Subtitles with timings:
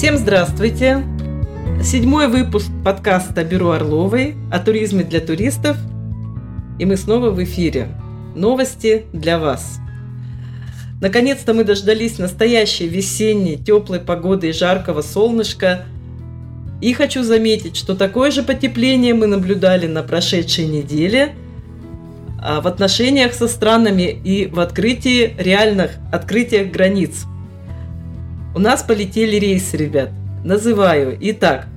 [0.00, 1.04] Всем здравствуйте!
[1.84, 5.76] Седьмой выпуск подкаста «Бюро Орловой» о туризме для туристов.
[6.78, 7.88] И мы снова в эфире.
[8.34, 9.78] Новости для вас.
[11.02, 15.84] Наконец-то мы дождались настоящей весенней теплой погоды и жаркого солнышка.
[16.80, 21.34] И хочу заметить, что такое же потепление мы наблюдали на прошедшей неделе
[22.40, 27.26] а, в отношениях со странами и в открытии реальных открытиях границ.
[28.52, 30.10] У нас полетели рейсы, ребят.
[30.44, 31.16] Называю.
[31.20, 31.68] Итак,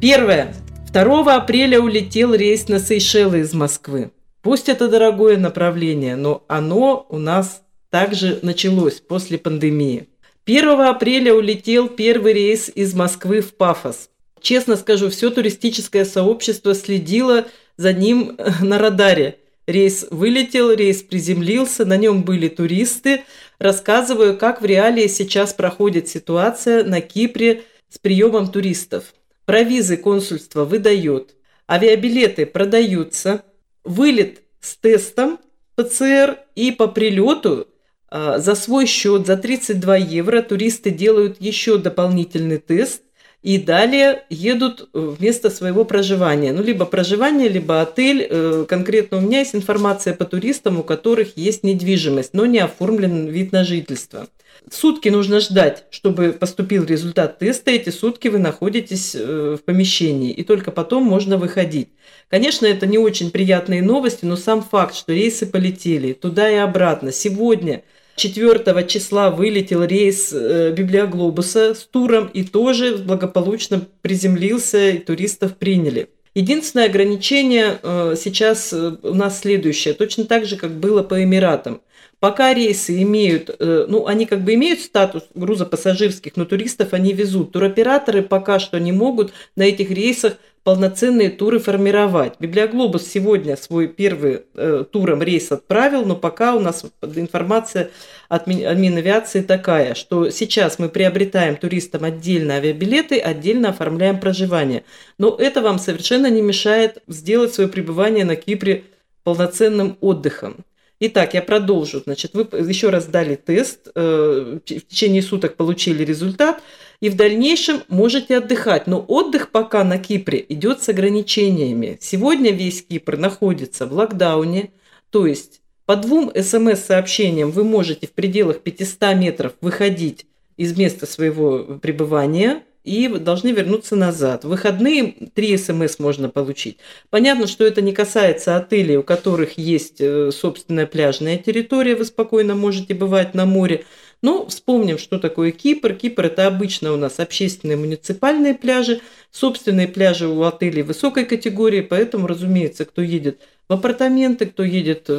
[0.00, 0.54] первое.
[0.92, 4.12] 2 апреля улетел рейс на Сейшелы из Москвы.
[4.40, 10.06] Пусть это дорогое направление, но оно у нас также началось после пандемии.
[10.46, 14.10] 1 апреля улетел первый рейс из Москвы в Пафос.
[14.40, 17.46] Честно скажу, все туристическое сообщество следило
[17.76, 19.38] за ним на радаре.
[19.70, 23.22] Рейс вылетел, рейс приземлился, на нем были туристы.
[23.58, 29.14] Рассказываю, как в реалии сейчас проходит ситуация на Кипре с приемом туристов.
[29.44, 31.36] Про визы консульство выдает,
[31.70, 33.44] авиабилеты продаются,
[33.84, 35.38] вылет с тестом
[35.76, 37.68] ПЦР и по прилету
[38.08, 43.02] а, за свой счет, за 32 евро туристы делают еще дополнительный тест
[43.42, 46.52] и далее едут вместо своего проживания.
[46.52, 48.26] Ну, либо проживание, либо отель.
[48.28, 53.28] Э, конкретно у меня есть информация по туристам, у которых есть недвижимость, но не оформлен
[53.28, 54.28] вид на жительство.
[54.70, 57.70] Сутки нужно ждать, чтобы поступил результат теста.
[57.70, 61.88] Эти сутки вы находитесь э, в помещении, и только потом можно выходить.
[62.28, 67.10] Конечно, это не очень приятные новости, но сам факт, что рейсы полетели туда и обратно.
[67.10, 67.82] Сегодня
[68.20, 76.10] 4 числа вылетел рейс э, Библиоглобуса с туром и тоже благополучно приземлился, и туристов приняли.
[76.34, 81.80] Единственное ограничение э, сейчас э, у нас следующее, точно так же, как было по Эмиратам.
[82.18, 87.52] Пока рейсы имеют, ну, они как бы имеют статус грузопассажирских, но туристов они везут.
[87.52, 90.34] Туроператоры пока что не могут на этих рейсах
[90.64, 92.34] полноценные туры формировать.
[92.38, 97.90] Библиоглобус сегодня свой первый э, туром рейс отправил, но пока у нас информация
[98.28, 104.84] от Минавиации такая, что сейчас мы приобретаем туристам отдельно авиабилеты, отдельно оформляем проживание.
[105.18, 108.84] Но это вам совершенно не мешает сделать свое пребывание на Кипре
[109.24, 110.64] полноценным отдыхом.
[111.02, 112.00] Итак, я продолжу.
[112.04, 116.62] Значит, вы еще раз дали тест, э, в течение суток получили результат,
[117.00, 118.86] и в дальнейшем можете отдыхать.
[118.86, 121.96] Но отдых пока на Кипре идет с ограничениями.
[122.02, 124.72] Сегодня весь Кипр находится в локдауне,
[125.08, 130.26] то есть по двум смс-сообщениям вы можете в пределах 500 метров выходить
[130.58, 134.44] из места своего пребывания– и должны вернуться назад.
[134.44, 136.78] В выходные три смс можно получить.
[137.10, 142.54] Понятно, что это не касается отелей, у которых есть э, собственная пляжная территория, вы спокойно
[142.54, 143.84] можете бывать на море.
[144.22, 145.94] Но вспомним, что такое Кипр.
[145.94, 152.26] Кипр– это обычно у нас общественные муниципальные пляжи, собственные пляжи у отелей высокой категории, поэтому,
[152.26, 155.12] разумеется, кто едет в апартаменты, кто едет э,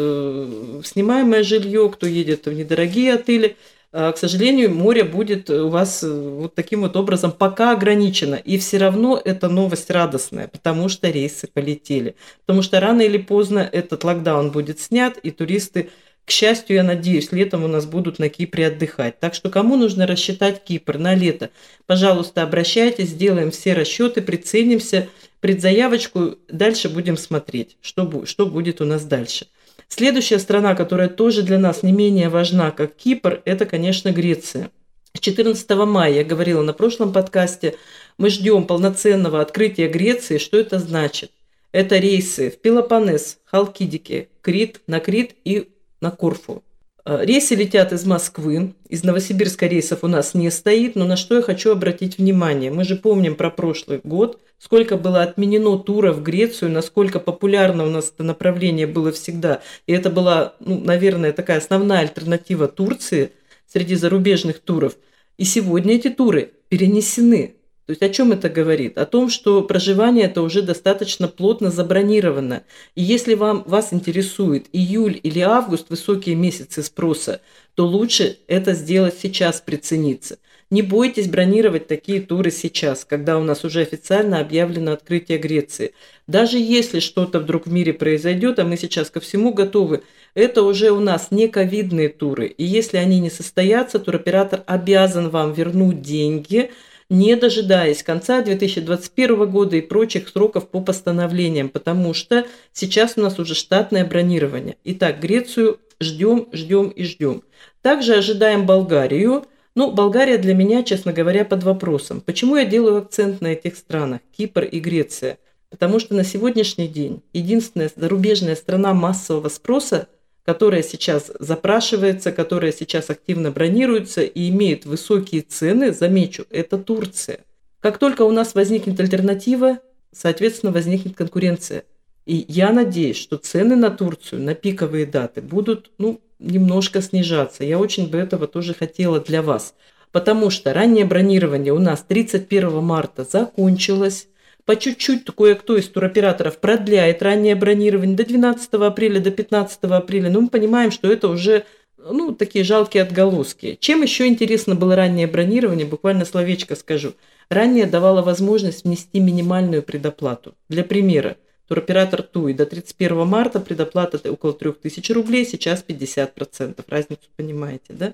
[0.83, 3.55] в снимаемое жилье, кто едет в недорогие отели–
[3.91, 8.35] к сожалению, море будет у вас э, вот таким вот образом пока ограничено.
[8.35, 12.15] И все равно это новость радостная, потому что рейсы полетели.
[12.45, 15.89] Потому что рано или поздно этот локдаун будет снят, и туристы,
[16.23, 19.19] к счастью, я надеюсь, летом у нас будут на Кипре отдыхать.
[19.19, 21.49] Так что кому нужно рассчитать Кипр на лето,
[21.85, 25.09] пожалуйста, обращайтесь, сделаем все расчеты, приценимся,
[25.41, 29.47] предзаявочку, дальше будем смотреть, что, что будет у нас дальше.
[29.93, 34.71] Следующая страна, которая тоже для нас не менее важна, как Кипр, это, конечно, Греция.
[35.19, 37.75] 14 мая, я говорила на прошлом подкасте,
[38.17, 40.37] мы ждем полноценного открытия Греции.
[40.37, 41.31] Что это значит?
[41.73, 46.63] Это рейсы в Пелопоннес, Халкидики, Крит, на Крит и на Корфу.
[47.03, 51.35] Э, рейсы летят из Москвы, из Новосибирска рейсов у нас не стоит, но на что
[51.35, 52.71] я хочу обратить внимание.
[52.71, 57.89] Мы же помним про прошлый год, сколько было отменено туров в Грецию, насколько популярно у
[57.89, 59.61] нас это направление было всегда.
[59.87, 63.31] И это была, ну, наверное, такая основная альтернатива Турции
[63.65, 64.95] среди зарубежных туров.
[65.37, 67.55] И сегодня эти туры перенесены
[67.85, 68.97] то есть о чем это говорит?
[68.97, 72.63] О том, что проживание это уже достаточно плотно забронировано.
[72.95, 77.41] И если вам, вас интересует июль или август, высокие месяцы спроса,
[77.73, 80.37] то лучше это сделать сейчас, прицениться.
[80.69, 85.93] Не бойтесь бронировать такие туры сейчас, когда у нас уже официально объявлено открытие Греции.
[86.27, 90.03] Даже если что-то вдруг в мире произойдет, а мы сейчас ко всему готовы,
[90.33, 92.45] это уже у нас не ковидные туры.
[92.45, 96.69] И если они не состоятся, туроператор обязан вам вернуть деньги–
[97.11, 103.37] не дожидаясь конца 2021 года и прочих сроков по постановлениям, потому что сейчас у нас
[103.37, 104.77] уже штатное бронирование.
[104.85, 107.43] Итак, Грецию ждем, ждем и ждем.
[107.81, 112.21] Также ожидаем Болгарию, Ну, Болгария для меня, честно говоря, под вопросом.
[112.21, 115.37] Почему я делаю акцент на этих странах, Кипр и Греция?
[115.69, 120.07] Потому что на сегодняшний день единственная зарубежная страна массового спроса,
[120.45, 127.39] которая сейчас запрашивается, которая сейчас активно бронируется и имеет высокие цены, замечу, это Турция.
[127.79, 129.79] Как только у нас возникнет альтернатива,
[130.11, 131.83] соответственно, возникнет конкуренция.
[132.25, 137.63] И я надеюсь, что цены на Турцию на пиковые даты будут ну, немножко снижаться.
[137.63, 139.73] Я очень бы этого тоже хотела для вас.
[140.11, 144.27] Потому что раннее бронирование у нас 31 марта закончилось.
[144.65, 150.29] По чуть-чуть кое-кто из туроператоров продляет раннее бронирование до 12 апреля, до 15 апреля.
[150.29, 151.65] Но мы понимаем, что это уже
[151.97, 153.77] ну, такие жалкие отголоски.
[153.79, 157.13] Чем еще интересно было раннее бронирование, буквально словечко скажу.
[157.49, 160.55] Ранее давало возможность внести минимальную предоплату.
[160.69, 161.37] Для примера,
[161.67, 166.83] туроператор ТУИ до 31 марта предоплата около 3000 рублей, сейчас 50%.
[166.87, 168.13] Разницу понимаете, да?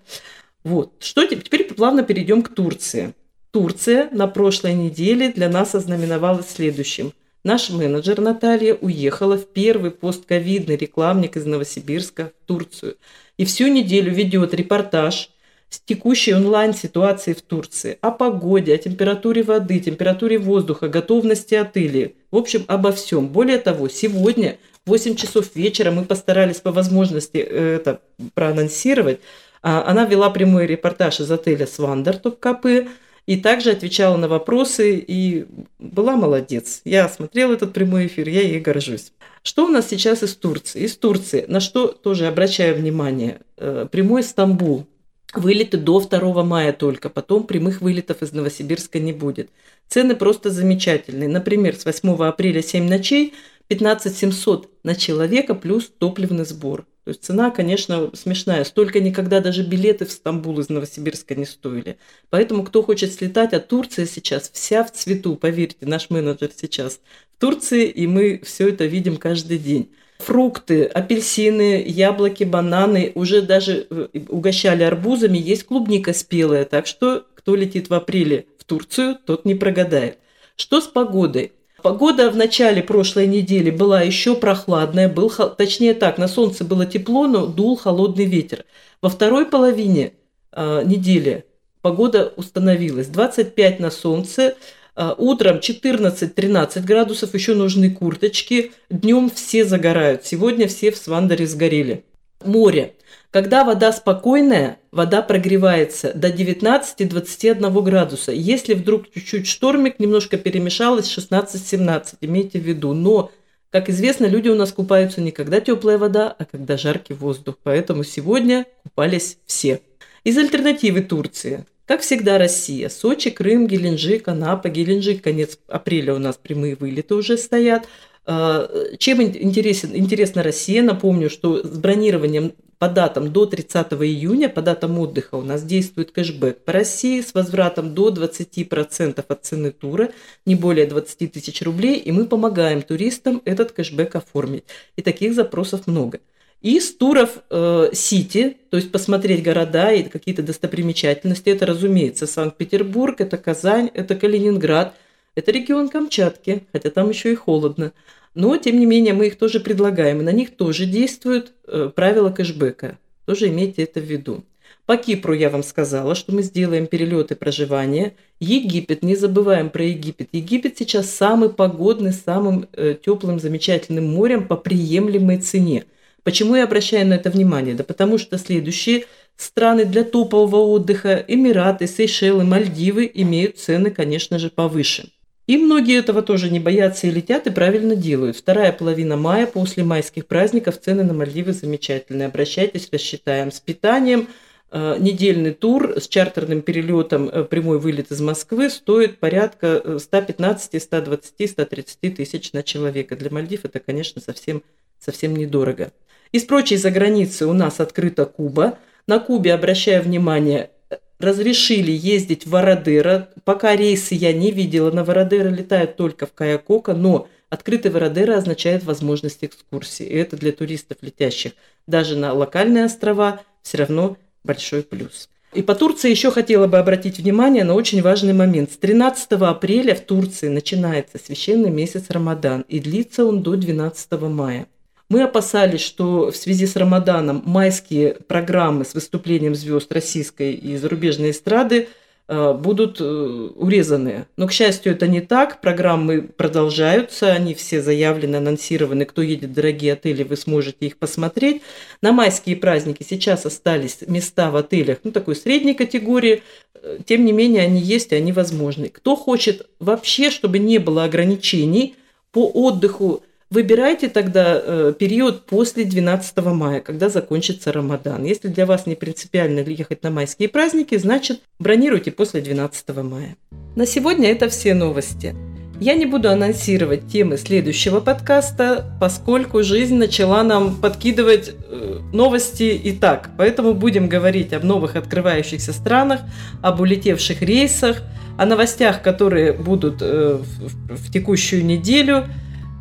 [0.64, 0.94] Вот.
[1.00, 3.14] Что теперь плавно перейдем к Турции.
[3.52, 7.14] Турция на прошлой неделе для нас ознаменовалась следующим.
[7.44, 12.98] Наш менеджер Наталья уехала в первый постковидный рекламник из Новосибирска в Турцию.
[13.38, 15.30] И всю неделю ведет репортаж
[15.70, 22.16] с текущей онлайн-ситуацией в Турции, о погоде, о температуре воды, температуре воздуха, готовности отелей.
[22.32, 23.28] В общем, обо всем.
[23.28, 28.02] Более того, сегодня в 8 часов вечера мы постарались по возможности э, это
[28.34, 29.20] проанонсировать.
[29.62, 32.88] А, она вела прямой репортаж из отеля «Свандер» Топкапы,
[33.28, 35.46] и также отвечала на вопросы, и
[35.78, 36.82] была молодец.
[36.86, 39.12] Я смотрела этот прямой эфир, я ей горжусь.
[39.44, 40.84] Что у нас сейчас из Турции?
[40.84, 44.88] Из Турции, на что тоже обращаю внимание, э, прямой Стамбул.
[45.34, 49.50] Вылеты до 2 мая только, потом прямых вылетов из Новосибирска не будет.
[49.90, 51.28] Цены просто замечательные.
[51.28, 53.34] Например, с 8 апреля 7 ночей
[53.68, 56.86] 15 700 на человека плюс топливный сбор.
[57.08, 58.66] То есть цена, конечно, смешная.
[58.66, 61.96] Столько никогда даже билеты в Стамбул из Новосибирска не стоили.
[62.30, 67.00] Поэтому, кто хочет слетать, а Турция сейчас вся в цвету, поверьте, наш менеджер сейчас
[67.34, 69.90] в Турции, и мы все это видим каждый день.
[70.20, 77.56] Фрукты, апельсины, яблоки, бананы, уже даже э, угощали арбузами, есть клубника спелая, так что кто
[77.56, 80.18] летит в апреле в Турцию, тот не прогадает.
[80.58, 81.54] Что с погодой?
[81.88, 87.28] Погода в начале прошлой недели была еще прохладная, был, точнее так, на солнце было тепло,
[87.28, 88.66] но дул холодный ветер.
[89.02, 90.12] Во второй половине
[90.52, 91.46] э, недели
[91.82, 93.08] погода установилась.
[93.08, 94.58] 25 на солнце,
[94.98, 100.26] э, утром 14-13 градусов, еще нужны курточки, днем все загорают.
[100.26, 102.04] Сегодня все в Свандере сгорели.
[102.44, 102.96] Море.
[103.38, 108.32] Когда вода спокойная, вода прогревается до 19-21 градуса.
[108.32, 112.94] Если вдруг чуть-чуть штормик, немножко перемешалось, 16-17, имейте в виду.
[112.94, 113.30] Но,
[113.70, 117.60] как известно, люди у нас купаются не когда теплая вода, а когда жаркий воздух.
[117.62, 119.82] Поэтому сегодня купались все.
[120.24, 121.64] Из альтернативы Турции.
[121.86, 122.90] Как всегда, Россия.
[122.90, 124.70] Сочи, Крым, Геленджик, Анапа.
[124.70, 127.88] Геленджик, конец апреля у нас прямые вылеты уже стоят.
[128.26, 128.68] А,
[128.98, 130.82] чем интересен, интересна Россия?
[130.82, 136.12] Напомню, что с бронированием по датам до 30 июня, по датам отдыха у нас действует
[136.12, 140.12] кэшбэк по России с возвратом до 20% от цены тура,
[140.46, 144.66] не более 20 тысяч рублей, и мы помогаем туристам этот кэшбэк оформить.
[144.96, 146.20] И таких запросов много.
[146.62, 153.38] И туров э, Сити, то есть посмотреть города и какие-то достопримечательности, это, разумеется, Санкт-Петербург, это
[153.38, 154.96] Казань, это Калининград,
[155.36, 157.92] это регион Камчатки, хотя там еще и холодно–
[158.38, 162.30] но, тем не менее, мы их тоже предлагаем, и на них тоже действуют э, правила
[162.30, 163.00] кэшбэка.
[163.26, 164.44] Тоже имейте это в виду.
[164.86, 168.14] По Кипру я вам сказала, что мы сделаем перелеты проживания.
[168.40, 170.30] Египет, не забываем про Египет.
[170.34, 175.86] Египет сейчас самый погодный, самым э, теплым, замечательным морем по приемлемой цене.
[176.22, 177.74] Почему я обращаю на это внимание?
[177.74, 184.52] Да потому что следующие страны для топового отдыха, Эмираты, Сейшелы, Мальдивы имеют цены, конечно же,
[184.52, 185.10] повыше.
[185.48, 188.36] И многие этого тоже не боятся и летят, и правильно делают.
[188.36, 192.28] Вторая половина мая, после майских праздников, цены на Мальдивы замечательные.
[192.28, 193.50] Обращайтесь, рассчитаем.
[193.50, 194.28] С питанием
[194.72, 201.50] э, недельный тур с чартерным перелетом э, прямой вылет из Москвы стоит порядка 115, 120,
[201.50, 203.16] 130 тысяч на человека.
[203.16, 204.64] Для Мальдив это, конечно, совсем,
[205.00, 205.94] совсем недорого.
[206.34, 208.80] Из прочей заграницы у нас открыта Куба.
[209.08, 210.72] На Кубе, обращаю внимание,
[211.20, 213.30] разрешили ездить в Вородеро.
[213.44, 218.84] Пока рейсы я не видела, на Вородеро летают только в Каякока, но открытый Вородеро означает
[218.84, 220.06] возможность экскурсии.
[220.06, 221.54] И это для туристов, летящих
[221.88, 225.30] даже на локальные острова, все равно большой плюс.
[225.54, 228.72] И по Турции еще хотела бы обратить внимание на очень важный момент.
[228.72, 234.68] С 13 апреля в Турции начинается священный месяц Рамадан, и длится он до 12 мая.
[235.10, 241.32] Мы опасались, что в связи с Рамаданом майские программы с выступлением звезд российской и зарубежной
[241.32, 241.88] эстрады
[242.30, 244.26] Э, будут э, урезаны.
[244.36, 245.62] Но, к счастью, это не так.
[245.62, 249.06] Программы продолжаются, они все заявлены, анонсированы.
[249.06, 251.62] Кто едет в дорогие отели, вы сможете их посмотреть.
[252.02, 256.44] На майские праздники сейчас остались места в отелях, ну, такой средней категории.
[256.74, 258.90] Э, тем не менее, они есть, и они возможны.
[258.90, 261.96] Кто хочет вообще, чтобы не было ограничений
[262.34, 268.26] по отдыху Выбирайте тогда э, период после 12 мая, когда закончится Рамадан.
[268.26, 273.38] Если для вас не принципиально ехать на майские праздники, значит бронируйте после 12 мая.
[273.78, 275.34] На сегодня это все новости.
[275.80, 282.92] Я не буду анонсировать темы следующего подкаста, поскольку жизнь начала нам подкидывать э, новости и
[282.92, 283.30] так.
[283.38, 286.20] Поэтому будем говорить об новых открывающихся странах,
[286.62, 288.02] об улетевших рейсах,
[288.38, 292.26] о новостях, которые будут э, в, в текущую неделю–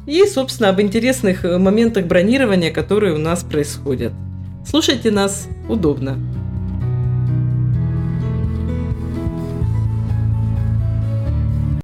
[0.06, 4.12] и, собственно, об интересных э, моментах бронирования, которые у нас происходят.
[4.64, 6.18] Слушайте нас удобно.